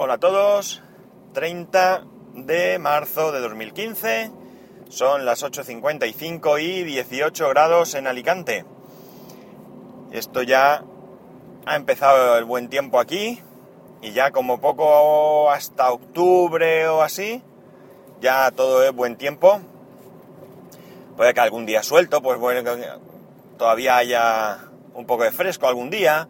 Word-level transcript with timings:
Hola 0.00 0.14
a 0.14 0.18
todos, 0.18 0.80
30 1.32 2.04
de 2.34 2.78
marzo 2.78 3.32
de 3.32 3.40
2015, 3.40 4.30
son 4.88 5.24
las 5.24 5.42
8.55 5.42 6.62
y 6.62 6.84
18 6.84 7.48
grados 7.48 7.96
en 7.96 8.06
Alicante. 8.06 8.64
Esto 10.12 10.44
ya 10.44 10.84
ha 11.66 11.74
empezado 11.74 12.38
el 12.38 12.44
buen 12.44 12.68
tiempo 12.68 13.00
aquí 13.00 13.42
y 14.00 14.12
ya 14.12 14.30
como 14.30 14.60
poco 14.60 15.50
hasta 15.50 15.90
octubre 15.90 16.86
o 16.86 17.02
así, 17.02 17.42
ya 18.20 18.52
todo 18.52 18.84
es 18.84 18.92
buen 18.92 19.16
tiempo. 19.16 19.60
Puede 21.16 21.34
que 21.34 21.40
algún 21.40 21.66
día 21.66 21.82
suelto, 21.82 22.22
pues 22.22 22.38
bueno, 22.38 22.70
todavía 23.56 23.96
haya 23.96 24.58
un 24.94 25.06
poco 25.06 25.24
de 25.24 25.32
fresco 25.32 25.66
algún 25.66 25.90
día. 25.90 26.28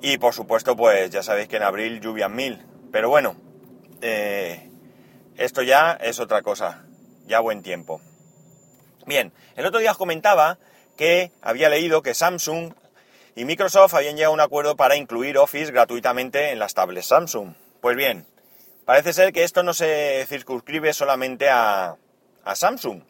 Y 0.00 0.18
por 0.18 0.34
supuesto, 0.34 0.74
pues 0.74 1.10
ya 1.10 1.22
sabéis 1.22 1.46
que 1.46 1.58
en 1.58 1.62
abril 1.62 2.00
lluvian 2.00 2.34
mil. 2.34 2.67
Pero 2.90 3.08
bueno, 3.08 3.36
eh, 4.00 4.70
esto 5.36 5.62
ya 5.62 5.92
es 5.92 6.20
otra 6.20 6.42
cosa, 6.42 6.84
ya 7.26 7.40
buen 7.40 7.62
tiempo. 7.62 8.00
Bien, 9.06 9.32
el 9.56 9.66
otro 9.66 9.80
día 9.80 9.92
os 9.92 9.98
comentaba 9.98 10.58
que 10.96 11.32
había 11.42 11.68
leído 11.68 12.02
que 12.02 12.14
Samsung 12.14 12.74
y 13.36 13.44
Microsoft 13.44 13.94
habían 13.94 14.16
llegado 14.16 14.32
a 14.32 14.34
un 14.34 14.40
acuerdo 14.40 14.76
para 14.76 14.96
incluir 14.96 15.38
Office 15.38 15.70
gratuitamente 15.70 16.50
en 16.50 16.58
las 16.58 16.74
tablets 16.74 17.06
Samsung. 17.06 17.54
Pues 17.80 17.96
bien, 17.96 18.26
parece 18.84 19.12
ser 19.12 19.32
que 19.32 19.44
esto 19.44 19.62
no 19.62 19.74
se 19.74 20.26
circunscribe 20.28 20.92
solamente 20.92 21.48
a, 21.48 21.96
a 22.44 22.54
Samsung. 22.56 23.02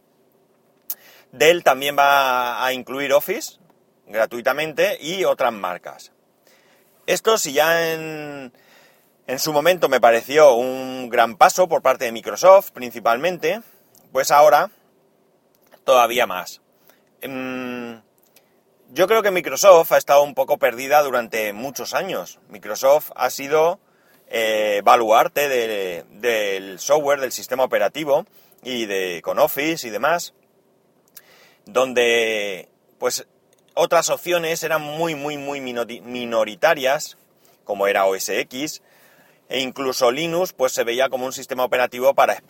Dell 1.33 1.63
también 1.63 1.97
va 1.99 2.65
a 2.65 2.73
incluir 2.73 3.13
Office 3.13 3.59
gratuitamente 4.07 4.99
y 5.01 5.25
otras 5.25 5.53
marcas. 5.53 6.13
Esto 7.07 7.39
si 7.39 7.53
ya 7.55 7.93
en, 7.93 8.53
en 9.29 9.39
su 9.39 9.53
momento 9.53 9.91
me 9.91 10.01
pareció 10.01 10.55
un 10.55 11.11
gran 11.11 11.37
paso 11.37 11.69
por 11.69 11.83
parte 11.83 12.07
de 12.07 12.13
Microsoft 12.13 12.71
principalmente, 12.71 13.61
pues 14.11 14.31
ahora 14.31 14.71
todavía 15.85 16.27
más. 16.27 16.63
Em, 17.21 18.01
yo 18.91 19.07
creo 19.07 19.23
que 19.23 19.31
Microsoft 19.31 19.93
ha 19.93 19.99
estado 19.99 20.23
un 20.23 20.35
poco 20.35 20.57
perdida 20.57 21.03
durante 21.03 21.53
muchos 21.53 21.93
años. 21.93 22.39
Microsoft 22.49 23.11
ha 23.17 23.29
sido 23.29 23.79
eh, 24.29 24.81
baluarte 24.83 25.49
del 25.49 26.79
software, 26.79 27.21
del 27.21 27.33
sistema 27.33 27.65
operativo 27.65 28.25
y 28.63 28.87
de 28.87 29.21
con 29.23 29.39
Office 29.39 29.87
y 29.87 29.91
demás, 29.91 30.33
donde 31.67 32.71
pues 32.99 33.27
otras 33.75 34.09
opciones 34.09 34.63
eran 34.63 34.81
muy 34.81 35.15
muy 35.15 35.37
muy 35.37 35.61
minoritarias, 35.61 37.19
como 37.65 37.87
era 37.87 38.07
OS 38.07 38.31
X, 38.31 38.81
e 39.49 39.61
incluso 39.61 40.11
Linux 40.11 40.53
pues 40.53 40.73
se 40.73 40.85
veía 40.85 41.09
como 41.09 41.27
un 41.27 41.33
sistema 41.33 41.65
operativo 41.65 42.15
para, 42.15 42.43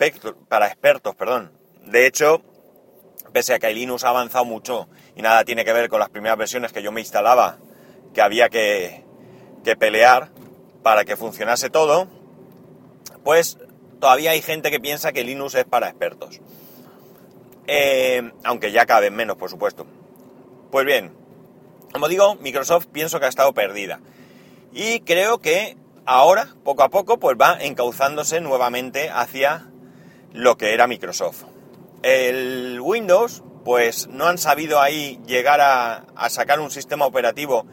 para 0.47 0.67
expertos. 0.67 1.15
Perdón. 1.15 1.51
De 1.85 2.05
hecho, 2.05 2.41
pese 3.31 3.53
a 3.53 3.59
que 3.59 3.73
Linux 3.73 4.03
ha 4.03 4.09
avanzado 4.09 4.45
mucho 4.45 4.89
y 5.15 5.21
nada 5.21 5.45
tiene 5.45 5.65
que 5.65 5.73
ver 5.73 5.89
con 5.89 5.99
las 5.99 6.09
primeras 6.09 6.37
versiones 6.37 6.73
que 6.73 6.83
yo 6.83 6.91
me 6.91 7.01
instalaba, 7.01 7.57
que 8.13 8.21
había 8.21 8.49
que, 8.49 9.05
que 9.63 9.75
pelear 9.75 10.29
para 10.83 11.05
que 11.05 11.15
funcionase 11.15 11.69
todo, 11.69 12.07
pues 13.23 13.57
todavía 13.99 14.31
hay 14.31 14.41
gente 14.41 14.71
que 14.71 14.79
piensa 14.79 15.11
que 15.11 15.23
Linux 15.23 15.55
es 15.55 15.65
para 15.65 15.89
expertos. 15.89 16.41
Eh, 17.67 18.31
aunque 18.43 18.71
ya 18.71 18.85
caben 18.85 19.15
menos, 19.15 19.37
por 19.37 19.49
supuesto. 19.49 19.85
Pues 20.71 20.85
bien, 20.85 21.13
como 21.93 22.07
digo, 22.07 22.35
Microsoft 22.35 22.87
pienso 22.87 23.19
que 23.19 23.25
ha 23.25 23.29
estado 23.29 23.53
perdida. 23.53 23.99
Y 24.71 25.01
creo 25.01 25.39
que 25.39 25.77
ahora, 26.09 26.47
poco 26.63 26.81
a 26.81 26.89
poco, 26.89 27.19
pues 27.19 27.37
va 27.39 27.57
encauzándose 27.61 28.41
nuevamente 28.41 29.11
hacia 29.11 29.69
lo 30.33 30.57
que 30.57 30.73
era 30.73 30.87
Microsoft. 30.87 31.43
El 32.01 32.79
Windows, 32.81 33.43
pues 33.63 34.07
no 34.07 34.25
han 34.25 34.39
sabido 34.39 34.81
ahí 34.81 35.19
llegar 35.27 35.61
a, 35.61 36.29
sacar 36.29 36.59
un 36.59 36.71
sistema 36.71 37.05
operativo 37.05 37.67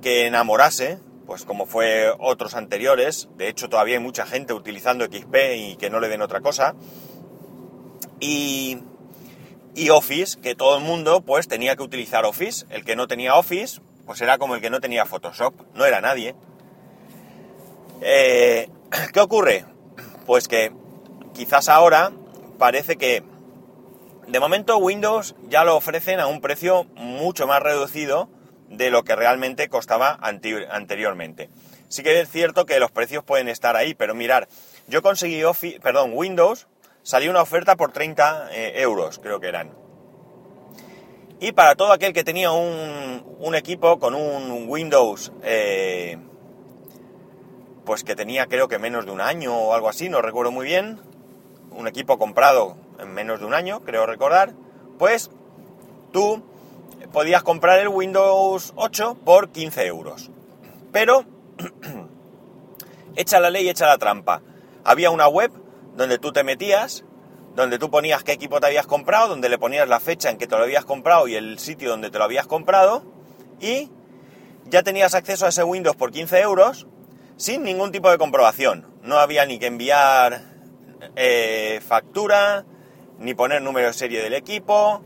que 0.00 0.26
enamorase, 0.26 1.00
pues 1.26 1.44
como 1.44 1.66
fue 1.66 2.12
otros 2.20 2.54
anteriores. 2.54 3.28
De 3.36 3.48
hecho, 3.48 3.68
todavía 3.68 3.96
hay 3.96 4.02
mucha 4.02 4.26
gente 4.26 4.52
utilizando 4.52 5.04
XP 5.04 5.34
y 5.56 5.76
que 5.76 5.90
no 5.90 5.98
le 5.98 6.08
den 6.08 6.22
otra 6.22 6.42
cosa. 6.42 6.76
Y, 8.20 8.78
y 9.74 9.90
Office, 9.90 10.40
que 10.40 10.54
todo 10.54 10.78
el 10.78 10.84
mundo 10.84 11.22
pues 11.22 11.48
tenía 11.48 11.74
que 11.74 11.82
utilizar 11.82 12.26
Office. 12.26 12.64
El 12.70 12.84
que 12.84 12.94
no 12.94 13.08
tenía 13.08 13.34
Office, 13.34 13.80
pues 14.04 14.20
era 14.20 14.38
como 14.38 14.54
el 14.54 14.60
que 14.60 14.70
no 14.70 14.80
tenía 14.80 15.04
Photoshop, 15.04 15.54
no 15.74 15.84
era 15.84 16.00
nadie. 16.00 16.36
Eh, 18.00 18.68
¿Qué 19.12 19.20
ocurre? 19.20 19.64
Pues 20.26 20.48
que 20.48 20.72
quizás 21.34 21.68
ahora 21.68 22.12
parece 22.58 22.96
que 22.96 23.22
de 24.26 24.40
momento 24.40 24.76
Windows 24.78 25.36
ya 25.48 25.64
lo 25.64 25.76
ofrecen 25.76 26.20
a 26.20 26.26
un 26.26 26.40
precio 26.40 26.84
mucho 26.94 27.46
más 27.46 27.62
reducido 27.62 28.28
de 28.68 28.90
lo 28.90 29.04
que 29.04 29.14
realmente 29.14 29.68
costaba 29.68 30.18
anteriormente. 30.20 31.48
Sí 31.88 32.02
que 32.02 32.20
es 32.20 32.28
cierto 32.28 32.66
que 32.66 32.80
los 32.80 32.90
precios 32.90 33.22
pueden 33.22 33.48
estar 33.48 33.76
ahí, 33.76 33.94
pero 33.94 34.14
mirar, 34.14 34.48
yo 34.88 35.02
conseguí 35.02 35.44
Office, 35.44 35.78
perdón, 35.80 36.10
Windows, 36.14 36.66
salió 37.02 37.30
una 37.30 37.42
oferta 37.42 37.76
por 37.76 37.92
30 37.92 38.48
eh, 38.50 38.80
euros, 38.80 39.20
creo 39.20 39.38
que 39.38 39.46
eran. 39.46 39.72
Y 41.38 41.52
para 41.52 41.76
todo 41.76 41.92
aquel 41.92 42.12
que 42.12 42.24
tenía 42.24 42.50
un, 42.50 43.54
equipo 43.54 44.00
con 44.00 44.14
un 44.14 44.68
Windows 44.68 45.32
eh, 45.44 46.18
pues 47.86 48.02
que 48.02 48.16
tenía 48.16 48.46
creo 48.46 48.68
que 48.68 48.78
menos 48.78 49.06
de 49.06 49.12
un 49.12 49.20
año 49.20 49.56
o 49.56 49.72
algo 49.72 49.88
así, 49.88 50.08
no 50.08 50.20
recuerdo 50.20 50.50
muy 50.50 50.66
bien, 50.66 51.00
un 51.70 51.86
equipo 51.86 52.18
comprado 52.18 52.76
en 52.98 53.14
menos 53.14 53.38
de 53.38 53.46
un 53.46 53.54
año, 53.54 53.80
creo 53.84 54.06
recordar, 54.06 54.54
pues 54.98 55.30
tú 56.12 56.42
podías 57.12 57.44
comprar 57.44 57.78
el 57.78 57.88
Windows 57.88 58.72
8 58.74 59.18
por 59.24 59.50
15 59.50 59.86
euros. 59.86 60.30
Pero, 60.92 61.24
echa 63.16 63.38
la 63.38 63.50
ley, 63.50 63.68
echa 63.68 63.86
la 63.86 63.98
trampa. 63.98 64.42
Había 64.82 65.10
una 65.10 65.28
web 65.28 65.52
donde 65.94 66.18
tú 66.18 66.32
te 66.32 66.42
metías, 66.42 67.04
donde 67.54 67.78
tú 67.78 67.88
ponías 67.88 68.24
qué 68.24 68.32
equipo 68.32 68.58
te 68.58 68.66
habías 68.66 68.86
comprado, 68.86 69.28
donde 69.28 69.48
le 69.48 69.58
ponías 69.58 69.88
la 69.88 70.00
fecha 70.00 70.30
en 70.30 70.38
que 70.38 70.48
te 70.48 70.56
lo 70.56 70.64
habías 70.64 70.84
comprado 70.84 71.28
y 71.28 71.36
el 71.36 71.58
sitio 71.60 71.90
donde 71.90 72.10
te 72.10 72.18
lo 72.18 72.24
habías 72.24 72.48
comprado, 72.48 73.04
y 73.60 73.90
ya 74.64 74.82
tenías 74.82 75.14
acceso 75.14 75.46
a 75.46 75.50
ese 75.50 75.62
Windows 75.62 75.96
por 75.96 76.10
15 76.10 76.40
euros 76.40 76.88
sin 77.36 77.62
ningún 77.62 77.92
tipo 77.92 78.10
de 78.10 78.18
comprobación. 78.18 78.86
No 79.02 79.18
había 79.18 79.46
ni 79.46 79.58
que 79.58 79.66
enviar 79.66 80.42
eh, 81.14 81.80
factura, 81.86 82.64
ni 83.18 83.34
poner 83.34 83.62
número 83.62 83.88
de 83.88 83.92
serie 83.92 84.22
del 84.22 84.34
equipo, 84.34 85.02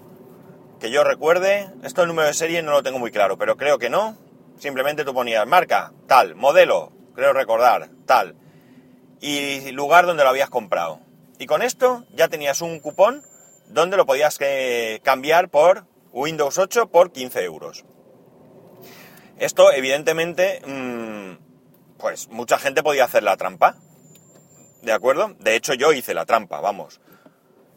que 0.79 0.91
yo 0.91 1.05
recuerde. 1.05 1.69
Esto 1.83 2.03
el 2.03 2.09
número 2.09 2.29
de 2.29 2.35
serie 2.35 2.63
no 2.63 2.73
lo 2.73 2.83
tengo 2.83 2.99
muy 2.99 3.11
claro, 3.11 3.37
pero 3.37 3.57
creo 3.57 3.79
que 3.79 3.91
no. 3.91 4.17
Simplemente 4.59 5.05
tú 5.05 5.15
ponías 5.15 5.47
marca, 5.47 5.93
tal, 6.07 6.35
modelo, 6.35 6.93
creo 7.15 7.33
recordar, 7.33 7.89
tal, 8.05 8.37
y 9.21 9.71
lugar 9.73 10.07
donde 10.07 10.23
lo 10.23 10.31
habías 10.31 10.51
comprado. 10.51 11.01
Y 11.39 11.47
con 11.47 11.63
esto 11.63 12.05
ya 12.15 12.29
tenías 12.29 12.61
un 12.61 12.81
cupón 12.81 13.23
donde 13.69 13.97
lo 13.97 14.05
podías 14.05 14.37
eh, 14.41 15.01
cambiar 15.03 15.49
por 15.49 15.87
Windows 16.13 16.59
8 16.59 16.91
por 16.91 17.13
15 17.13 17.43
euros. 17.45 17.85
Esto 19.39 19.73
evidentemente... 19.73 20.61
Mm, 20.67 21.09
pues 22.00 22.28
mucha 22.28 22.59
gente 22.59 22.83
podía 22.83 23.05
hacer 23.05 23.22
la 23.22 23.37
trampa. 23.37 23.77
¿De 24.83 24.93
acuerdo? 24.93 25.34
De 25.38 25.55
hecho, 25.55 25.75
yo 25.75 25.93
hice 25.93 26.15
la 26.15 26.25
trampa, 26.25 26.61
vamos. 26.61 27.00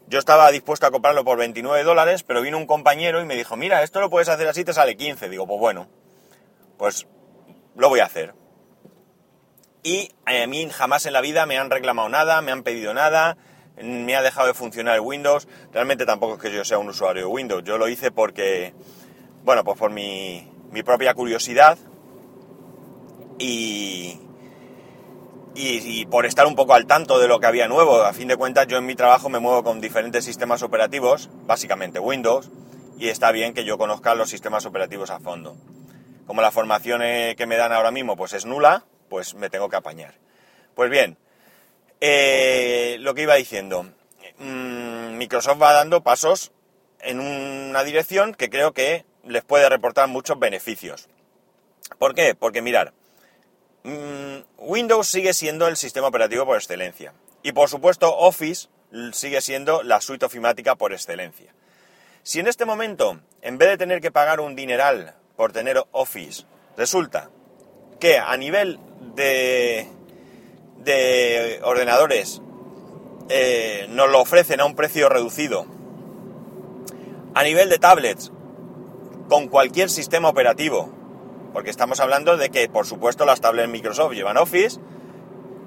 Yo 0.06 0.18
estaba 0.18 0.50
dispuesto 0.50 0.86
a 0.86 0.90
comprarlo 0.90 1.24
por 1.24 1.38
29 1.38 1.82
dólares, 1.84 2.22
pero 2.22 2.42
vino 2.42 2.58
un 2.58 2.66
compañero 2.66 3.20
y 3.20 3.24
me 3.24 3.36
dijo, 3.36 3.56
mira, 3.56 3.82
esto 3.82 4.00
lo 4.00 4.10
puedes 4.10 4.28
hacer 4.28 4.48
así, 4.48 4.64
te 4.64 4.72
sale 4.72 4.96
15. 4.96 5.28
Digo, 5.28 5.46
pues 5.46 5.60
bueno, 5.60 5.88
pues 6.78 7.06
lo 7.76 7.88
voy 7.88 8.00
a 8.00 8.06
hacer. 8.06 8.34
Y 9.82 10.10
a 10.24 10.46
mí 10.46 10.68
jamás 10.70 11.04
en 11.06 11.12
la 11.12 11.20
vida 11.20 11.46
me 11.46 11.58
han 11.58 11.70
reclamado 11.70 12.08
nada, 12.08 12.40
me 12.40 12.52
han 12.52 12.62
pedido 12.62 12.94
nada, 12.94 13.36
me 13.82 14.16
ha 14.16 14.22
dejado 14.22 14.46
de 14.46 14.54
funcionar 14.54 15.00
Windows. 15.00 15.46
Realmente 15.72 16.06
tampoco 16.06 16.34
es 16.34 16.40
que 16.40 16.52
yo 16.52 16.64
sea 16.64 16.78
un 16.78 16.88
usuario 16.88 17.22
de 17.22 17.28
Windows, 17.28 17.64
yo 17.64 17.76
lo 17.76 17.88
hice 17.88 18.10
porque, 18.10 18.72
bueno, 19.42 19.62
pues 19.64 19.78
por 19.78 19.90
mi, 19.90 20.50
mi 20.70 20.82
propia 20.82 21.12
curiosidad, 21.14 21.78
y, 23.38 24.18
y, 25.54 26.06
por 26.06 26.26
estar 26.26 26.46
un 26.46 26.54
poco 26.54 26.74
al 26.74 26.86
tanto 26.86 27.18
de 27.18 27.28
lo 27.28 27.40
que 27.40 27.46
había 27.46 27.68
nuevo. 27.68 28.02
A 28.02 28.12
fin 28.12 28.28
de 28.28 28.36
cuentas, 28.36 28.66
yo 28.66 28.78
en 28.78 28.86
mi 28.86 28.94
trabajo 28.94 29.28
me 29.28 29.38
muevo 29.38 29.62
con 29.62 29.80
diferentes 29.80 30.24
sistemas 30.24 30.62
operativos, 30.62 31.30
básicamente 31.46 31.98
Windows, 31.98 32.50
y 32.98 33.08
está 33.08 33.32
bien 33.32 33.54
que 33.54 33.64
yo 33.64 33.78
conozca 33.78 34.14
los 34.14 34.28
sistemas 34.28 34.66
operativos 34.66 35.10
a 35.10 35.20
fondo. 35.20 35.56
Como 36.26 36.40
la 36.40 36.50
formación 36.50 37.02
eh, 37.02 37.34
que 37.36 37.46
me 37.46 37.56
dan 37.56 37.72
ahora 37.72 37.90
mismo 37.90 38.16
pues 38.16 38.32
es 38.32 38.46
nula, 38.46 38.84
pues 39.08 39.34
me 39.34 39.50
tengo 39.50 39.68
que 39.68 39.76
apañar. 39.76 40.14
Pues 40.74 40.90
bien, 40.90 41.18
eh, 42.00 42.96
lo 43.00 43.14
que 43.14 43.22
iba 43.22 43.34
diciendo, 43.34 43.84
mm, 44.38 45.16
Microsoft 45.16 45.60
va 45.60 45.72
dando 45.72 46.02
pasos 46.02 46.52
en 47.00 47.20
una 47.20 47.84
dirección 47.84 48.34
que 48.34 48.50
creo 48.50 48.72
que 48.72 49.04
les 49.24 49.44
puede 49.44 49.68
reportar 49.68 50.08
muchos 50.08 50.38
beneficios. 50.38 51.08
¿Por 51.98 52.14
qué? 52.14 52.34
Porque 52.34 52.62
mirar, 52.62 52.92
mm, 53.84 54.36
Windows 54.58 55.06
sigue 55.06 55.32
siendo 55.32 55.68
el 55.68 55.76
sistema 55.76 56.08
operativo 56.08 56.44
por 56.44 56.56
excelencia. 56.56 57.12
Y 57.42 57.52
por 57.52 57.68
supuesto 57.68 58.16
Office 58.16 58.68
sigue 59.12 59.40
siendo 59.40 59.82
la 59.82 60.00
suite 60.00 60.26
ofimática 60.26 60.74
por 60.74 60.92
excelencia. 60.92 61.54
Si 62.22 62.40
en 62.40 62.46
este 62.46 62.64
momento, 62.64 63.20
en 63.42 63.58
vez 63.58 63.68
de 63.68 63.78
tener 63.78 64.00
que 64.00 64.10
pagar 64.10 64.40
un 64.40 64.56
dineral 64.56 65.14
por 65.36 65.52
tener 65.52 65.82
Office, 65.92 66.44
resulta 66.76 67.30
que 68.00 68.18
a 68.18 68.36
nivel 68.36 68.78
de, 69.14 69.88
de 70.78 71.60
ordenadores 71.62 72.40
eh, 73.28 73.86
nos 73.90 74.10
lo 74.10 74.20
ofrecen 74.20 74.60
a 74.60 74.64
un 74.64 74.74
precio 74.74 75.08
reducido, 75.08 75.66
a 77.34 77.42
nivel 77.42 77.68
de 77.68 77.78
tablets, 77.78 78.32
con 79.28 79.48
cualquier 79.48 79.90
sistema 79.90 80.28
operativo, 80.28 80.92
porque 81.54 81.70
estamos 81.70 82.00
hablando 82.00 82.36
de 82.36 82.50
que, 82.50 82.68
por 82.68 82.84
supuesto, 82.84 83.24
las 83.24 83.40
tablets 83.40 83.70
Microsoft 83.70 84.12
llevan 84.12 84.36
Office, 84.36 84.80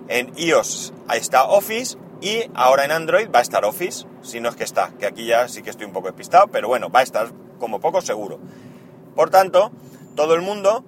en 0.10 0.32
iOS 0.38 0.94
está 1.14 1.46
Office 1.46 1.98
y 2.22 2.44
ahora 2.54 2.84
en 2.84 2.92
Android 2.92 3.30
va 3.34 3.40
a 3.40 3.42
estar 3.42 3.64
Office, 3.64 4.06
si 4.22 4.42
no 4.42 4.50
es 4.50 4.58
que 4.58 4.66
está, 4.66 4.92
que 5.00 5.06
aquí 5.06 5.26
ya 5.26 5.48
sí 5.48 5.64
que 5.64 5.70
estoy 5.70 5.86
un 5.86 5.94
poco 5.94 6.08
despistado, 6.08 6.48
pero 6.48 6.68
bueno, 6.68 6.90
va 6.90 7.00
a 7.00 7.04
estar 7.04 7.32
como 7.58 7.80
poco 7.80 8.02
seguro. 8.02 8.38
Por 9.16 9.30
tanto, 9.30 9.72
todo 10.16 10.36
el 10.36 10.42
mundo 10.42 10.84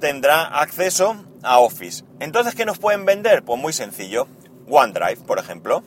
tendrá 0.00 0.44
acceso 0.44 1.16
a 1.42 1.58
Office. 1.58 2.04
Entonces, 2.18 2.54
¿qué 2.54 2.64
nos 2.64 2.78
pueden 2.78 3.04
vender? 3.04 3.44
Pues 3.44 3.60
muy 3.60 3.74
sencillo. 3.74 4.26
OneDrive, 4.68 5.22
por 5.26 5.38
ejemplo. 5.38 5.82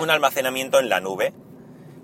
Un 0.00 0.08
almacenamiento 0.08 0.78
en 0.78 0.88
la 0.88 1.00
nube. 1.00 1.34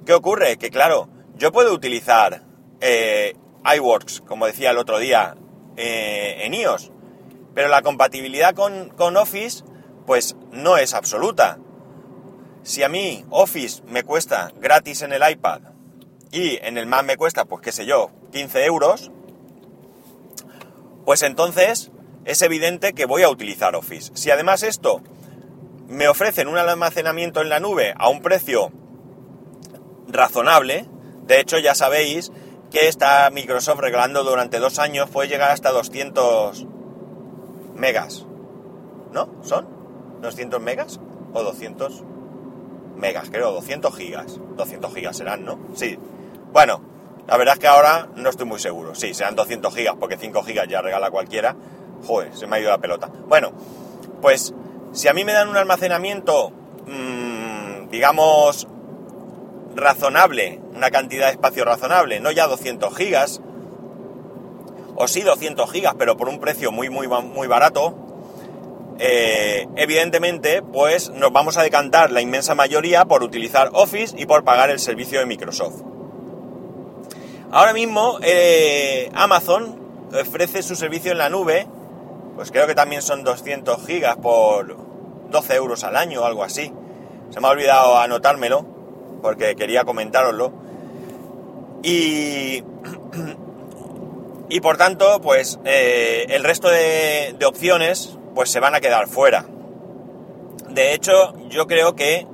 ¿Qué 0.04 0.12
ocurre? 0.12 0.58
Que 0.58 0.70
claro, 0.70 1.08
yo 1.36 1.52
puedo 1.52 1.72
utilizar 1.72 2.42
eh, 2.80 3.36
iWorks, 3.64 4.20
como 4.22 4.46
decía 4.46 4.70
el 4.70 4.78
otro 4.78 4.98
día, 4.98 5.36
eh, 5.76 6.44
en 6.44 6.54
iOS, 6.54 6.92
pero 7.54 7.68
la 7.68 7.82
compatibilidad 7.82 8.54
con, 8.54 8.90
con 8.90 9.16
Office, 9.16 9.64
pues 10.06 10.36
no 10.50 10.76
es 10.76 10.94
absoluta. 10.94 11.58
Si 12.62 12.82
a 12.82 12.88
mí 12.88 13.24
Office 13.30 13.82
me 13.86 14.02
cuesta 14.02 14.52
gratis 14.60 15.02
en 15.02 15.12
el 15.12 15.28
iPad 15.28 15.60
y 16.30 16.58
en 16.62 16.78
el 16.78 16.86
Mac 16.86 17.04
me 17.04 17.16
cuesta, 17.16 17.44
pues 17.44 17.62
qué 17.62 17.72
sé 17.72 17.86
yo, 17.86 18.10
15 18.32 18.64
euros, 18.64 19.10
pues 21.04 21.22
entonces 21.22 21.90
es 22.24 22.42
evidente 22.42 22.92
que 22.92 23.06
voy 23.06 23.22
a 23.22 23.30
utilizar 23.30 23.74
Office. 23.74 24.12
Si 24.14 24.30
además 24.30 24.62
esto 24.62 25.02
me 25.88 26.06
ofrecen 26.08 26.48
un 26.48 26.58
almacenamiento 26.58 27.40
en 27.40 27.48
la 27.48 27.58
nube 27.58 27.94
a 27.96 28.08
un 28.08 28.22
precio 28.22 28.70
razonable, 30.06 30.86
de 31.22 31.40
hecho 31.40 31.58
ya 31.58 31.74
sabéis 31.74 32.30
que 32.70 32.88
está 32.88 33.28
Microsoft 33.30 33.80
regalando 33.80 34.22
durante 34.22 34.58
dos 34.58 34.78
años, 34.78 35.10
puede 35.10 35.28
llegar 35.28 35.50
hasta 35.50 35.70
200 35.70 36.66
megas. 37.74 38.26
¿No? 39.12 39.28
¿Son? 39.42 39.66
¿200 40.22 40.60
megas? 40.60 41.00
¿O 41.32 41.42
200 41.42 42.04
megas? 42.96 43.30
Creo, 43.30 43.52
200 43.52 43.96
gigas. 43.96 44.40
200 44.56 44.94
gigas 44.94 45.16
serán, 45.16 45.44
¿no? 45.44 45.58
Sí. 45.74 45.98
Bueno, 46.52 46.80
la 47.26 47.36
verdad 47.36 47.54
es 47.54 47.60
que 47.60 47.66
ahora 47.66 48.08
no 48.14 48.28
estoy 48.28 48.46
muy 48.46 48.60
seguro. 48.60 48.94
Sí, 48.94 49.14
serán 49.14 49.34
200 49.34 49.74
gigas, 49.74 49.96
porque 49.98 50.16
5 50.16 50.42
gigas 50.44 50.68
ya 50.68 50.80
regala 50.80 51.10
cualquiera. 51.10 51.56
Joder, 52.06 52.36
se 52.36 52.46
me 52.46 52.56
ha 52.56 52.60
ido 52.60 52.70
la 52.70 52.78
pelota. 52.78 53.10
Bueno, 53.28 53.52
pues 54.22 54.54
si 54.92 55.08
a 55.08 55.14
mí 55.14 55.24
me 55.24 55.32
dan 55.32 55.48
un 55.48 55.56
almacenamiento, 55.56 56.50
mmm, 56.86 57.88
digamos, 57.90 58.68
razonable, 59.74 60.60
una 60.80 60.90
cantidad 60.90 61.26
de 61.26 61.32
espacio 61.32 61.66
razonable, 61.66 62.20
no 62.20 62.30
ya 62.30 62.46
200 62.46 62.96
gigas, 62.96 63.42
o 64.96 65.06
sí 65.06 65.20
200 65.20 65.70
gigas, 65.70 65.94
pero 65.98 66.16
por 66.16 66.30
un 66.30 66.40
precio 66.40 66.72
muy, 66.72 66.88
muy, 66.88 67.06
muy 67.06 67.46
barato, 67.46 67.94
eh, 68.98 69.68
evidentemente, 69.76 70.62
pues 70.62 71.10
nos 71.10 71.32
vamos 71.32 71.58
a 71.58 71.62
decantar 71.62 72.10
la 72.12 72.22
inmensa 72.22 72.54
mayoría 72.54 73.04
por 73.04 73.22
utilizar 73.22 73.68
Office 73.74 74.14
y 74.16 74.24
por 74.24 74.42
pagar 74.42 74.70
el 74.70 74.78
servicio 74.78 75.20
de 75.20 75.26
Microsoft. 75.26 75.82
Ahora 77.52 77.74
mismo 77.74 78.18
eh, 78.22 79.10
Amazon 79.12 80.08
ofrece 80.18 80.62
su 80.62 80.76
servicio 80.76 81.12
en 81.12 81.18
la 81.18 81.28
nube, 81.28 81.66
pues 82.36 82.50
creo 82.50 82.66
que 82.66 82.74
también 82.74 83.02
son 83.02 83.22
200 83.22 83.86
gigas 83.86 84.16
por 84.16 84.78
12 85.28 85.54
euros 85.56 85.84
al 85.84 85.96
año 85.96 86.22
o 86.22 86.24
algo 86.24 86.42
así. 86.42 86.72
Se 87.28 87.38
me 87.38 87.48
ha 87.48 87.50
olvidado 87.50 87.98
anotármelo 87.98 88.80
porque 89.20 89.54
quería 89.56 89.84
comentároslo. 89.84 90.52
Y, 91.82 92.62
y 94.48 94.60
por 94.60 94.76
tanto, 94.76 95.20
pues 95.20 95.58
eh, 95.64 96.26
el 96.28 96.44
resto 96.44 96.68
de, 96.68 97.36
opciones 97.46 98.18
pues 98.34 98.50
se 98.50 98.60
van 98.60 98.74
a 98.74 98.80
quedar 98.80 99.08
fuera. 99.08 99.46
De 100.68 100.94
hecho, 100.94 101.34
yo 101.48 101.66
creo 101.66 101.96
que 101.96 102.26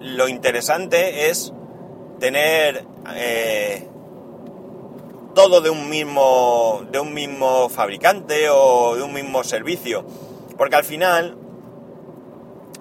lo 0.00 0.28
interesante 0.28 1.30
es 1.30 1.52
tener 2.18 2.84
eh, 3.14 3.88
todo 5.34 5.60
de 5.60 5.70
un 5.70 5.88
mismo 5.88 6.82
de 6.90 7.00
un 7.00 7.14
mismo 7.14 7.68
fabricante 7.68 8.48
o 8.50 8.96
de 8.96 9.02
un 9.02 9.12
mismo 9.12 9.42
servicio 9.44 10.04
porque 10.60 10.76
al 10.76 10.84
final 10.84 11.38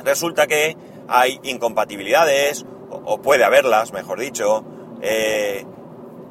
resulta 0.04 0.48
que 0.48 0.76
hay 1.08 1.40
incompatibilidades 1.44 2.66
o, 2.90 3.22
puede 3.22 3.46
haberlas 3.46 3.94
mejor 3.94 4.20
dicho 4.20 4.66
eh, 5.02 5.66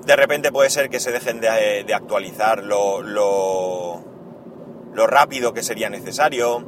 de 0.08 0.16
repente 0.16 0.50
puede 0.50 0.70
ser 0.70 0.88
que 0.88 1.00
se 1.00 1.12
dejen 1.12 1.38
de, 1.38 1.84
actualizar 1.92 2.64
lo, 2.64 3.02
lo, 3.02 4.00
lo 4.94 5.06
rápido 5.06 5.52
que 5.52 5.62
sería 5.62 5.90
necesario 5.90 6.64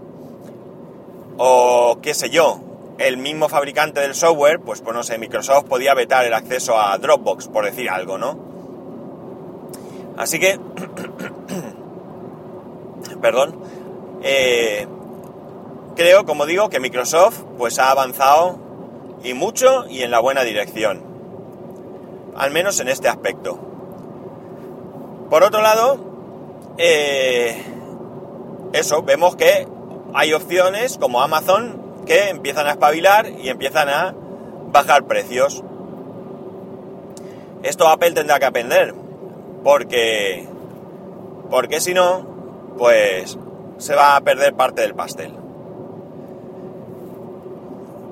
o 1.38 1.98
qué 2.02 2.12
sé 2.12 2.28
yo 2.28 2.60
el 2.98 3.16
mismo 3.16 3.48
fabricante 3.48 4.00
del 4.00 4.14
software, 4.14 4.60
pues, 4.60 4.82
pues 4.82 4.94
no 4.94 5.02
sé, 5.02 5.16
Microsoft 5.16 5.64
podía 5.64 5.94
vetar 5.94 6.26
el 6.26 6.34
acceso 6.34 6.78
a 6.78 6.98
Dropbox, 6.98 7.48
por 7.48 7.64
decir 7.64 7.88
algo, 7.88 8.18
¿no? 8.18 8.38
Así 10.18 10.38
que, 10.38 10.60
perdón, 13.22 13.58
eh, 14.22 14.86
creo, 15.96 16.26
como 16.26 16.44
digo, 16.44 16.68
que 16.68 16.78
Microsoft 16.78 17.42
pues 17.56 17.78
ha 17.78 17.90
avanzado 17.90 18.58
y 19.24 19.32
mucho 19.32 19.86
y 19.88 20.02
en 20.02 20.10
la 20.10 20.20
buena 20.20 20.44
dirección. 20.44 21.09
Al 22.40 22.50
menos 22.52 22.80
en 22.80 22.88
este 22.88 23.06
aspecto. 23.06 23.58
Por 25.28 25.44
otro 25.44 25.60
lado, 25.60 25.98
eh, 26.78 27.62
eso, 28.72 29.02
vemos 29.02 29.36
que 29.36 29.68
hay 30.14 30.32
opciones 30.32 30.96
como 30.96 31.20
Amazon 31.20 32.02
que 32.06 32.30
empiezan 32.30 32.66
a 32.66 32.70
espabilar 32.70 33.28
y 33.28 33.50
empiezan 33.50 33.90
a 33.90 34.14
bajar 34.72 35.04
precios. 35.04 35.62
Esto 37.62 37.88
Apple 37.88 38.12
tendrá 38.12 38.38
que 38.38 38.46
aprender, 38.46 38.94
porque, 39.62 40.48
porque 41.50 41.82
si 41.82 41.92
no, 41.92 42.26
pues 42.78 43.38
se 43.76 43.94
va 43.94 44.16
a 44.16 44.20
perder 44.22 44.54
parte 44.54 44.80
del 44.80 44.94
pastel. 44.94 45.34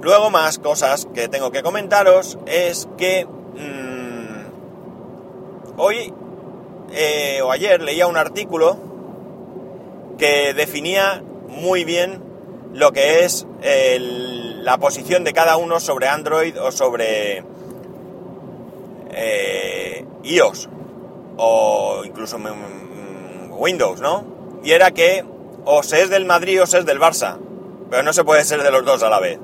Luego 0.03 0.29
más 0.29 0.59
cosas 0.59 1.09
que 1.15 1.29
tengo 1.29 1.51
que 1.51 1.63
comentaros 1.63 2.39
es 2.45 2.91
que 2.99 3.27
hoy 5.79 6.13
eh, 6.93 7.41
o 7.43 7.51
ayer 7.51 7.81
leía 7.81 8.07
un 8.07 8.17
artículo 8.17 8.77
que 10.19 10.53
definía 10.53 11.23
muy 11.49 11.85
bien 11.85 12.21
lo 12.75 12.93
que 12.93 13.25
es 13.25 13.47
la 13.61 14.79
posición 14.79 15.25
de 15.25 15.33
cada 15.33 15.57
uno 15.57 15.81
sobre 15.81 16.09
Android 16.09 16.61
o 16.61 16.71
sobre 16.71 17.43
eh, 19.11 20.05
iOS 20.25 20.69
o 21.39 22.03
incluso 22.05 22.39
Windows, 23.51 24.01
¿no? 24.01 24.25
Y 24.63 24.73
era 24.73 24.91
que 24.91 25.25
o 25.65 25.83
se 25.83 26.03
es 26.03 26.11
del 26.11 26.25
Madrid 26.25 26.63
o 26.63 26.67
se 26.67 26.79
es 26.79 26.87
del 26.87 27.01
Barça, 27.01 27.39
pero 27.91 28.03
no 28.03 28.13
se 28.13 28.25
puede 28.25 28.45
ser 28.45 28.63
de 28.63 28.71
los 28.71 28.85
dos 28.85 29.03
a 29.03 29.09
la 29.09 29.21
vez. 29.21 29.39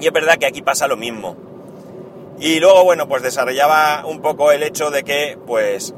Y 0.00 0.06
es 0.06 0.12
verdad 0.12 0.38
que 0.38 0.46
aquí 0.46 0.62
pasa 0.62 0.86
lo 0.86 0.96
mismo. 0.96 1.36
Y 2.38 2.60
luego, 2.60 2.84
bueno, 2.84 3.08
pues 3.08 3.22
desarrollaba 3.22 4.04
un 4.06 4.20
poco 4.20 4.52
el 4.52 4.62
hecho 4.62 4.90
de 4.90 5.04
que, 5.04 5.38
pues, 5.46 5.94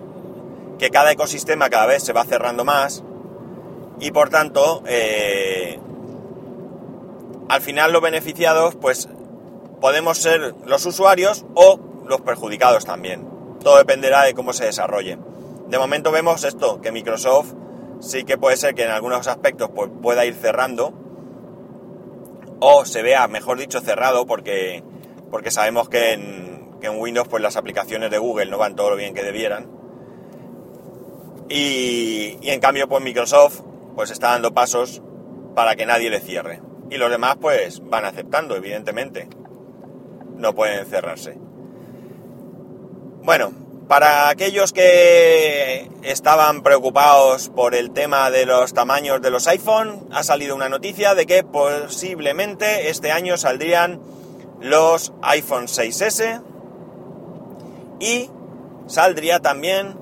que 0.78 0.90
cada 0.90 1.10
ecosistema 1.10 1.68
cada 1.68 1.86
vez 1.86 2.04
se 2.04 2.12
va 2.12 2.24
cerrando 2.24 2.64
más 2.64 3.02
y 4.00 4.12
por 4.12 4.30
tanto, 4.30 4.82
eh, 4.86 5.80
al 7.48 7.60
final 7.60 7.92
los 7.92 8.02
beneficiados, 8.02 8.76
pues, 8.76 9.08
podemos 9.80 10.18
ser 10.18 10.54
los 10.64 10.86
usuarios 10.86 11.44
o 11.54 11.80
los 12.06 12.20
perjudicados 12.20 12.84
también. 12.84 13.28
Todo 13.62 13.78
dependerá 13.78 14.22
de 14.22 14.34
cómo 14.34 14.52
se 14.52 14.66
desarrolle. 14.66 15.18
De 15.68 15.78
momento 15.78 16.12
vemos 16.12 16.44
esto, 16.44 16.80
que 16.80 16.92
Microsoft 16.92 17.52
sí 18.00 18.24
que 18.24 18.38
puede 18.38 18.56
ser 18.56 18.74
que 18.74 18.84
en 18.84 18.90
algunos 18.90 19.26
aspectos 19.26 19.70
pues, 19.74 19.90
pueda 20.00 20.24
ir 20.24 20.34
cerrando 20.34 20.92
o 22.60 22.84
se 22.84 23.02
vea, 23.02 23.26
mejor 23.28 23.58
dicho, 23.58 23.80
cerrado 23.80 24.26
porque, 24.26 24.82
porque 25.30 25.50
sabemos 25.50 25.88
que 25.88 26.12
en, 26.12 26.58
Windows 26.98 27.28
pues 27.28 27.42
las 27.42 27.56
aplicaciones 27.56 28.10
de 28.10 28.18
Google 28.18 28.46
no 28.46 28.58
van 28.58 28.76
todo 28.76 28.90
lo 28.90 28.96
bien 28.96 29.14
que 29.14 29.22
debieran. 29.22 29.68
Y, 31.48 32.38
y 32.40 32.50
en 32.50 32.60
cambio 32.60 32.88
pues 32.88 33.02
Microsoft 33.02 33.60
pues 33.96 34.10
está 34.10 34.28
dando 34.28 34.54
pasos 34.54 35.02
para 35.54 35.74
que 35.74 35.86
nadie 35.86 36.08
le 36.08 36.20
cierre. 36.20 36.62
Y 36.90 36.96
los 36.96 37.10
demás 37.10 37.36
pues 37.40 37.80
van 37.82 38.04
aceptando, 38.04 38.56
evidentemente. 38.56 39.28
No 40.36 40.54
pueden 40.54 40.86
cerrarse. 40.86 41.36
Bueno, 43.22 43.52
para 43.88 44.28
aquellos 44.28 44.72
que 44.72 45.90
estaban 46.02 46.62
preocupados 46.62 47.48
por 47.48 47.74
el 47.74 47.90
tema 47.90 48.30
de 48.30 48.46
los 48.46 48.72
tamaños 48.74 49.20
de 49.20 49.30
los 49.30 49.48
iPhone, 49.48 50.06
ha 50.12 50.22
salido 50.22 50.54
una 50.54 50.68
noticia 50.68 51.14
de 51.14 51.26
que 51.26 51.42
posiblemente 51.42 52.90
este 52.90 53.10
año 53.10 53.36
saldrían 53.36 54.00
los 54.60 55.12
iPhone 55.22 55.66
6S 55.66 56.42
y 58.00 58.30
saldría 58.86 59.40
también, 59.40 59.98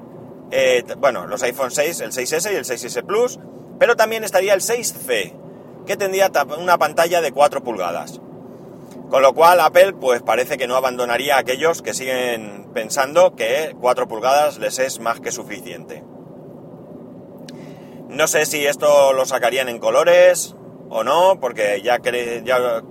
eh, 0.50 0.84
bueno, 0.98 1.26
los 1.26 1.42
iPhone 1.42 1.70
6, 1.70 2.00
el 2.00 2.12
6S 2.12 2.52
y 2.52 2.56
el 2.56 2.64
6S 2.64 3.04
Plus, 3.04 3.38
pero 3.78 3.96
también 3.96 4.24
estaría 4.24 4.54
el 4.54 4.60
6C, 4.60 5.34
que 5.86 5.96
tendría 5.96 6.30
una 6.58 6.78
pantalla 6.78 7.20
de 7.20 7.32
4 7.32 7.62
pulgadas. 7.62 8.20
Con 9.10 9.22
lo 9.22 9.34
cual 9.34 9.60
Apple 9.60 9.92
pues 9.92 10.22
parece 10.22 10.58
que 10.58 10.66
no 10.66 10.76
abandonaría 10.76 11.36
a 11.36 11.40
aquellos 11.40 11.80
que 11.80 11.94
siguen 11.94 12.70
pensando 12.74 13.36
que 13.36 13.76
4 13.80 14.08
pulgadas 14.08 14.58
les 14.58 14.78
es 14.78 14.98
más 15.00 15.20
que 15.20 15.30
suficiente. 15.30 16.02
No 18.08 18.26
sé 18.26 18.46
si 18.46 18.66
esto 18.66 19.12
lo 19.12 19.26
sacarían 19.26 19.68
en 19.68 19.78
colores 19.78 20.56
o 20.88 21.04
no, 21.04 21.38
porque 21.40 21.82
ya, 21.82 22.00
ya 22.44 22.82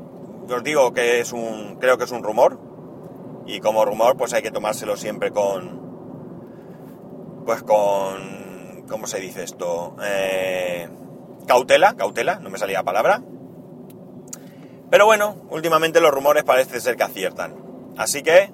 os 0.53 0.63
digo 0.63 0.93
que 0.93 1.19
es 1.19 1.33
un, 1.33 1.77
creo 1.79 1.97
que 1.97 2.03
es 2.03 2.11
un 2.11 2.23
rumor. 2.23 2.59
Y 3.47 3.59
como 3.59 3.85
rumor 3.85 4.17
pues 4.17 4.33
hay 4.33 4.41
que 4.41 4.51
tomárselo 4.51 4.97
siempre 4.97 5.31
con, 5.31 5.85
pues 7.45 7.63
con, 7.63 8.85
¿cómo 8.87 9.07
se 9.07 9.19
dice 9.19 9.43
esto? 9.43 9.95
Eh, 10.03 10.89
cautela, 11.47 11.95
cautela, 11.95 12.39
no 12.39 12.49
me 12.49 12.57
salía 12.57 12.79
la 12.79 12.83
palabra. 12.83 13.21
Pero 14.89 15.05
bueno, 15.05 15.35
últimamente 15.49 16.01
los 16.01 16.11
rumores 16.11 16.43
parece 16.43 16.79
ser 16.79 16.95
que 16.95 17.03
aciertan. 17.03 17.55
Así 17.97 18.23
que, 18.23 18.51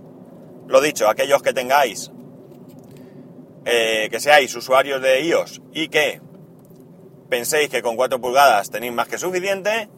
lo 0.67 0.81
dicho, 0.81 1.09
aquellos 1.09 1.41
que 1.41 1.53
tengáis, 1.53 2.11
eh, 3.65 4.07
que 4.09 4.19
seáis 4.19 4.55
usuarios 4.55 5.01
de 5.01 5.21
iOS 5.21 5.61
y 5.73 5.87
que 5.89 6.21
penséis 7.29 7.69
que 7.69 7.81
con 7.81 7.95
4 7.95 8.19
pulgadas 8.19 8.71
tenéis 8.71 8.93
más 8.93 9.07
que 9.07 9.17
suficiente, 9.17 9.89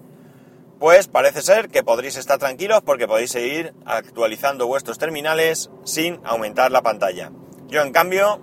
pues 0.83 1.07
parece 1.07 1.41
ser 1.41 1.69
que 1.69 1.81
podréis 1.81 2.17
estar 2.17 2.39
tranquilos 2.39 2.81
porque 2.85 3.07
podéis 3.07 3.31
seguir 3.31 3.73
actualizando 3.85 4.67
vuestros 4.67 4.99
terminales 4.99 5.69
sin 5.85 6.19
aumentar 6.25 6.73
la 6.73 6.81
pantalla. 6.81 7.31
Yo 7.69 7.83
en 7.83 7.93
cambio, 7.93 8.41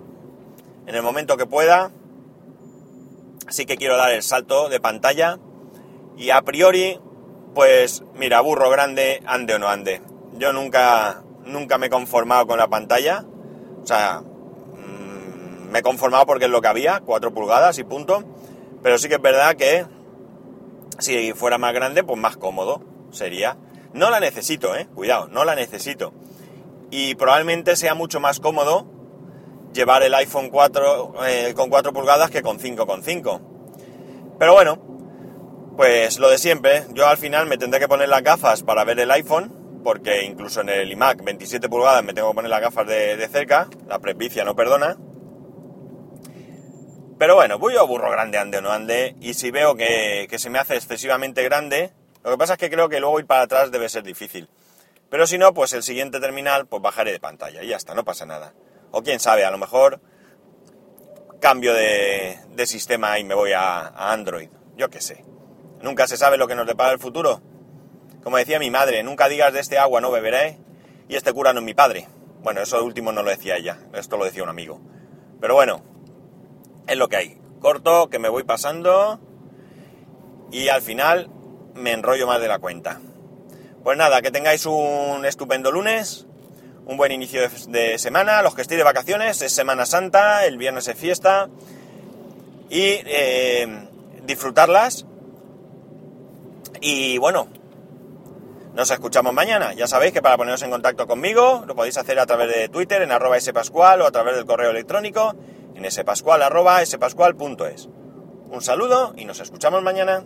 en 0.87 0.95
el 0.95 1.03
momento 1.03 1.37
que 1.37 1.45
pueda, 1.45 1.91
sí 3.47 3.67
que 3.67 3.77
quiero 3.77 3.95
dar 3.95 4.11
el 4.11 4.23
salto 4.23 4.69
de 4.69 4.79
pantalla 4.79 5.37
y 6.17 6.31
a 6.31 6.41
priori 6.41 6.99
pues 7.53 8.03
mira, 8.15 8.41
burro 8.41 8.71
grande, 8.71 9.21
ande 9.27 9.53
o 9.53 9.59
no 9.59 9.67
ande. 9.67 10.01
Yo 10.33 10.51
nunca, 10.51 11.21
nunca 11.45 11.77
me 11.77 11.85
he 11.85 11.89
conformado 11.91 12.47
con 12.47 12.57
la 12.57 12.69
pantalla. 12.69 13.23
O 13.83 13.85
sea, 13.85 14.21
mm, 14.21 15.69
me 15.69 15.77
he 15.77 15.83
conformado 15.83 16.25
porque 16.25 16.45
es 16.45 16.51
lo 16.51 16.59
que 16.59 16.69
había, 16.69 17.01
4 17.01 17.35
pulgadas 17.35 17.77
y 17.77 17.83
punto. 17.83 18.23
Pero 18.81 18.97
sí 18.97 19.09
que 19.09 19.15
es 19.15 19.21
verdad 19.21 19.55
que 19.57 19.85
si 20.99 21.33
fuera 21.33 21.57
más 21.57 21.73
grande, 21.73 22.03
pues 22.03 22.19
más 22.19 22.37
cómodo 22.37 22.81
sería. 23.11 23.57
No 23.93 24.09
la 24.09 24.19
necesito, 24.19 24.75
eh, 24.75 24.87
cuidado, 24.93 25.27
no 25.27 25.43
la 25.43 25.55
necesito. 25.55 26.13
Y 26.89 27.15
probablemente 27.15 27.75
sea 27.75 27.93
mucho 27.93 28.19
más 28.19 28.39
cómodo 28.39 28.87
llevar 29.73 30.03
el 30.03 30.13
iPhone 30.13 30.49
4 30.49 31.13
eh, 31.25 31.53
con 31.55 31.69
4 31.69 31.93
pulgadas 31.93 32.29
que 32.29 32.41
con 32.41 32.59
5,5. 32.59 33.41
Pero 34.37 34.53
bueno, 34.53 34.79
pues 35.77 36.19
lo 36.19 36.29
de 36.29 36.37
siempre, 36.37 36.85
yo 36.93 37.07
al 37.07 37.17
final 37.17 37.47
me 37.47 37.57
tendré 37.57 37.79
que 37.79 37.87
poner 37.87 38.09
las 38.09 38.23
gafas 38.23 38.63
para 38.63 38.83
ver 38.83 38.99
el 38.99 39.11
iPhone, 39.11 39.81
porque 39.83 40.23
incluso 40.23 40.61
en 40.61 40.69
el 40.69 40.91
iMac 40.91 41.23
27 41.23 41.69
pulgadas 41.69 42.03
me 42.03 42.13
tengo 42.13 42.29
que 42.29 42.35
poner 42.35 42.51
las 42.51 42.61
gafas 42.61 42.87
de, 42.87 43.27
cerca, 43.31 43.67
la 43.87 43.99
presbicia 43.99 44.43
no 44.43 44.55
perdona. 44.55 44.97
Pero 47.21 47.35
bueno, 47.35 47.59
voy 47.59 47.77
a 47.77 47.83
burro 47.83 48.09
grande 48.09 48.39
ande 48.39 48.57
o 48.57 48.61
no 48.61 48.71
ande, 48.71 49.15
y 49.21 49.35
si 49.35 49.51
veo 49.51 49.75
que, 49.75 50.25
que 50.27 50.39
se 50.39 50.49
me 50.49 50.57
hace 50.57 50.75
excesivamente 50.75 51.43
grande, 51.43 51.93
lo 52.23 52.31
que 52.31 52.37
pasa 52.39 52.53
es 52.53 52.57
que 52.57 52.71
creo 52.71 52.89
que 52.89 52.99
luego 52.99 53.19
ir 53.19 53.27
para 53.27 53.43
atrás 53.43 53.69
debe 53.69 53.89
ser 53.89 54.01
difícil. 54.01 54.49
Pero 55.07 55.27
si 55.27 55.37
no, 55.37 55.53
pues 55.53 55.71
el 55.73 55.83
siguiente 55.83 56.19
terminal, 56.19 56.65
pues 56.65 56.81
bajaré 56.81 57.11
de 57.11 57.19
pantalla 57.19 57.61
y 57.61 57.67
ya 57.67 57.75
está, 57.75 57.93
no 57.93 58.03
pasa 58.03 58.25
nada. 58.25 58.55
O 58.89 59.03
quién 59.03 59.19
sabe, 59.19 59.45
a 59.45 59.51
lo 59.51 59.59
mejor 59.59 60.01
cambio 61.39 61.75
de, 61.75 62.39
sistema 62.65 63.19
y 63.19 63.23
me 63.23 63.35
voy 63.35 63.51
a, 63.51 63.81
a 63.81 64.13
Android, 64.13 64.49
yo 64.75 64.89
qué 64.89 64.99
sé. 64.99 65.23
Nunca 65.83 66.07
se 66.07 66.17
sabe 66.17 66.37
lo 66.37 66.47
que 66.47 66.55
nos 66.55 66.65
depara 66.65 66.91
el 66.91 66.97
futuro. 66.97 67.39
Como 68.23 68.37
decía 68.37 68.57
mi 68.57 68.71
madre, 68.71 69.03
nunca 69.03 69.29
digas 69.29 69.53
de 69.53 69.59
este 69.59 69.77
agua 69.77 70.01
no 70.01 70.09
beberé 70.09 70.57
y 71.07 71.17
este 71.17 71.31
cura 71.33 71.53
no 71.53 71.59
es 71.59 71.65
mi 71.65 71.75
padre. 71.75 72.07
Bueno, 72.41 72.61
eso 72.61 72.83
último 72.83 73.11
no 73.11 73.21
lo 73.21 73.29
decía 73.29 73.57
ella, 73.57 73.77
esto 73.93 74.17
lo 74.17 74.25
decía 74.25 74.41
un 74.41 74.49
amigo. 74.49 74.81
Pero 75.39 75.53
bueno, 75.53 75.83
es 76.87 76.97
lo 76.97 77.09
que 77.09 77.15
hay. 77.17 77.37
Corto, 77.59 78.09
que 78.09 78.19
me 78.19 78.29
voy 78.29 78.43
pasando 78.43 79.19
y 80.51 80.69
al 80.69 80.81
final 80.81 81.29
me 81.75 81.91
enrollo 81.91 82.27
más 82.27 82.41
de 82.41 82.47
la 82.47 82.59
cuenta. 82.59 82.99
Pues 83.83 83.97
nada, 83.97 84.21
que 84.21 84.31
tengáis 84.31 84.65
un 84.65 85.25
estupendo 85.25 85.71
lunes, 85.71 86.27
un 86.85 86.97
buen 86.97 87.11
inicio 87.11 87.41
de, 87.67 87.97
semana, 87.97 88.41
los 88.41 88.53
que 88.53 88.61
estéis 88.61 88.79
de 88.79 88.83
vacaciones, 88.83 89.41
es 89.41 89.53
Semana 89.53 89.85
Santa, 89.85 90.45
el 90.45 90.57
viernes 90.57 90.87
es 90.87 90.97
fiesta 90.97 91.49
y 92.69 92.99
eh, 93.05 93.87
disfrutarlas 94.25 95.05
y 96.79 97.17
bueno, 97.19 97.47
nos 98.73 98.89
escuchamos 98.89 99.33
mañana. 99.33 99.73
Ya 99.73 99.87
sabéis 99.87 100.13
que 100.13 100.21
para 100.21 100.37
poneros 100.37 100.61
en 100.63 100.71
contacto 100.71 101.05
conmigo 101.07 101.63
lo 101.67 101.75
podéis 101.75 101.97
hacer 101.97 102.19
a 102.19 102.25
través 102.25 102.53
de 102.53 102.69
Twitter 102.69 103.01
en 103.01 103.11
arroba 103.11 103.39
spascual 103.39 104.01
o 104.01 104.07
a 104.07 104.11
través 104.11 104.35
del 104.35 104.45
correo 104.45 104.71
electrónico 104.71 105.35
en 105.75 105.89
spascual.es. 106.85 107.89
Un 108.49 108.61
saludo 108.61 109.13
y 109.15 109.25
nos 109.25 109.39
escuchamos 109.39 109.81
mañana. 109.83 110.23